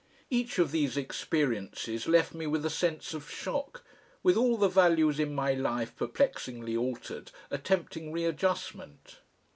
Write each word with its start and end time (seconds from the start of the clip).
Each 0.31 0.57
of 0.57 0.71
these 0.71 0.97
experiences 0.97 2.07
left 2.07 2.33
me 2.33 2.47
with 2.47 2.65
a 2.65 2.71
sense 2.71 3.13
of 3.13 3.29
shock, 3.29 3.83
with 4.23 4.35
all 4.35 4.57
the 4.57 4.67
values 4.67 5.19
in 5.19 5.35
my 5.35 5.53
life 5.53 5.95
perplexingly 5.95 6.75
altered, 6.75 7.29
attempting 7.51 8.11
readjustment. 8.11 9.19